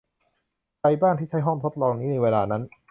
[0.79, 2.63] ใครบ้างที่ใช้ห้องทดลองนี้ในเวลานั้น